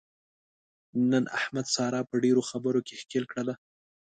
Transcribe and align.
نن 1.11 1.23
احمد 1.39 1.65
ساره 1.75 1.99
په 2.09 2.15
ډېرو 2.23 2.41
خبرو 2.49 2.79
کې 2.87 2.99
ښکېل 3.01 3.25
کړله. 3.31 3.53